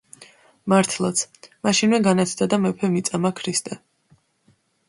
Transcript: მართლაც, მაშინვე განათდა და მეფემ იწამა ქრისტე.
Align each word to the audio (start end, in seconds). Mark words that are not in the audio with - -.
მართლაც, 0.71 1.21
მაშინვე 1.67 1.99
განათდა 2.07 2.49
და 2.55 2.61
მეფემ 2.65 2.99
იწამა 3.03 3.33
ქრისტე. 3.41 3.79